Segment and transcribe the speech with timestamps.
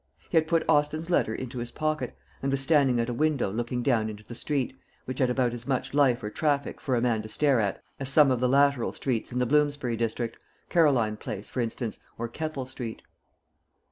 [0.31, 3.83] He had put Austin's letter into his pocket, and was standing at a window looking
[3.83, 7.21] down into the street, which had about as much life or traffic for a man
[7.21, 11.49] to stare at as some of the lateral streets in the Bloomsbury district Caroline place,
[11.51, 13.03] for instance, or Keppel street.